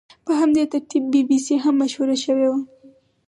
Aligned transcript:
په 0.25 0.31
همدې 0.39 0.63
ترتیب 0.73 1.03
بي 1.11 1.21
بي 1.29 1.37
سي 1.45 1.55
هم 1.63 1.75
مشهوره 1.81 2.15
شوې 2.23 2.47
وه. 2.51 2.59